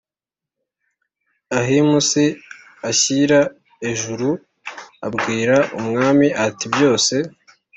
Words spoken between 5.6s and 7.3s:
umwami ati Byose